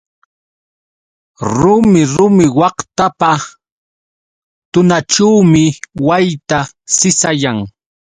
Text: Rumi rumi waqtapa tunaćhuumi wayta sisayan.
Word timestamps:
Rumi 1.55 2.01
rumi 2.13 2.45
waqtapa 2.59 3.31
tunaćhuumi 4.71 5.63
wayta 6.07 6.59
sisayan. 6.95 7.57